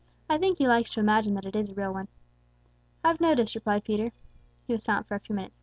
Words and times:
I 0.27 0.39
think 0.39 0.57
he 0.57 0.67
likes 0.67 0.89
to 0.93 0.99
imagine 0.99 1.35
that 1.35 1.45
it 1.45 1.55
is 1.55 1.69
a 1.69 1.75
real 1.75 1.93
one." 1.93 2.07
"I've 3.03 3.21
noticed," 3.21 3.53
replied 3.53 3.83
Peter. 3.83 4.11
He 4.65 4.73
was 4.73 4.81
silent 4.81 5.05
for 5.05 5.13
a 5.13 5.19
few 5.19 5.35
minutes. 5.35 5.53